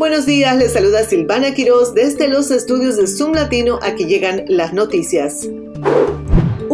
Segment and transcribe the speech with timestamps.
[0.00, 3.78] Buenos días, les saluda Silvana Quiroz desde los estudios de Zoom Latino.
[3.82, 5.46] Aquí llegan las noticias.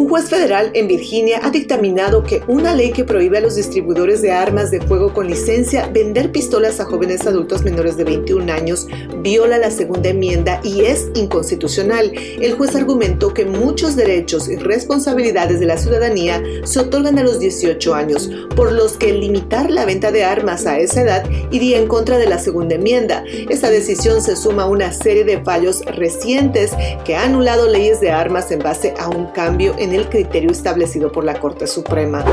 [0.06, 4.22] Un juez federal en Virginia ha dictaminado que una ley que prohíbe a los distribuidores
[4.22, 8.86] de armas de fuego con licencia vender pistolas a jóvenes adultos menores de 21 años
[9.18, 12.12] viola la segunda enmienda y es inconstitucional.
[12.40, 17.40] El juez argumentó que muchos derechos y responsabilidades de la ciudadanía se otorgan a los
[17.40, 21.88] 18 años, por los que limitar la venta de armas a esa edad iría en
[21.88, 23.24] contra de la segunda enmienda.
[23.50, 26.70] Esta decisión se suma a una serie de fallos recientes
[27.04, 31.10] que ha anulado leyes de armas en base a un cambio en el criterio establecido
[31.10, 32.24] por la Corte Suprema.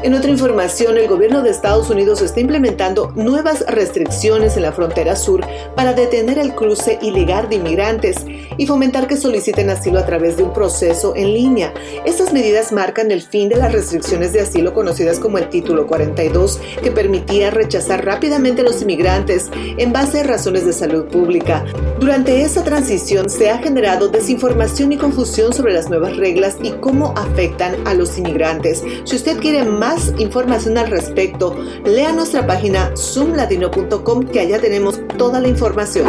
[0.00, 5.16] En otra información, el gobierno de Estados Unidos está implementando nuevas restricciones en la frontera
[5.16, 5.44] sur
[5.74, 8.16] para detener el cruce ilegal de inmigrantes
[8.56, 11.74] y fomentar que soliciten asilo a través de un proceso en línea.
[12.04, 16.60] Estas medidas marcan el fin de las restricciones de asilo conocidas como el Título 42,
[16.80, 21.64] que permitía rechazar rápidamente a los inmigrantes en base a razones de salud pública.
[21.98, 27.14] Durante esa transición se ha generado desinformación y confusión sobre las nuevas reglas y cómo
[27.16, 28.84] afectan a los inmigrantes.
[29.02, 35.00] Si usted quiere más más información al respecto, lea nuestra página zoomlatino.com que allá tenemos
[35.16, 36.06] toda la información.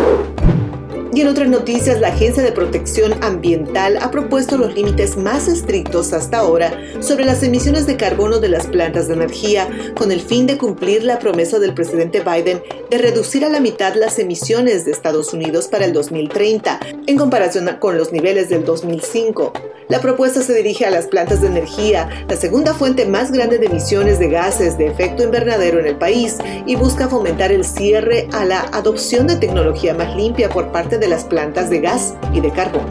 [1.14, 6.12] Y en otras noticias, la Agencia de Protección Ambiental ha propuesto los límites más estrictos
[6.12, 10.46] hasta ahora sobre las emisiones de carbono de las plantas de energía, con el fin
[10.46, 14.92] de cumplir la promesa del presidente Biden de reducir a la mitad las emisiones de
[14.92, 19.54] Estados Unidos para el 2030, en comparación con los niveles del 2005.
[19.90, 23.66] La propuesta se dirige a las plantas de energía, la segunda fuente más grande de
[23.66, 26.38] emisiones de gases de efecto invernadero en el país,
[26.68, 31.08] y busca fomentar el cierre a la adopción de tecnología más limpia por parte de
[31.08, 32.86] las plantas de gas y de carbón.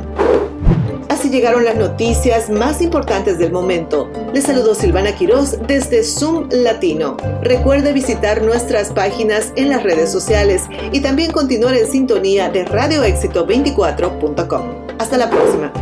[1.09, 4.11] Así llegaron las noticias más importantes del momento.
[4.35, 7.17] Les saludo Silvana Quiroz desde Zoom Latino.
[7.43, 14.89] Recuerde visitar nuestras páginas en las redes sociales y también continuar en sintonía de radioéxito24.com.
[14.99, 15.73] Hasta la próxima.